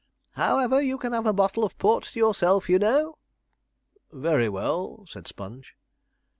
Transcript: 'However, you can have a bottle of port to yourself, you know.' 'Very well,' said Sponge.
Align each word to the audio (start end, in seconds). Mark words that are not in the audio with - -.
'However, 0.31 0.81
you 0.81 0.97
can 0.97 1.13
have 1.13 1.27
a 1.27 1.31
bottle 1.31 1.63
of 1.63 1.77
port 1.77 2.05
to 2.05 2.17
yourself, 2.19 2.67
you 2.67 2.79
know.' 2.79 3.19
'Very 4.11 4.49
well,' 4.49 5.05
said 5.07 5.27
Sponge. 5.27 5.75